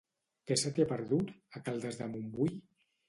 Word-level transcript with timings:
Què 0.51 0.55
se 0.61 0.71
t'hi 0.77 0.85
ha 0.85 0.87
perdut, 0.93 1.29
a 1.59 1.63
Caldes 1.69 2.01
de 2.01 2.09
Montbui? 2.15 2.51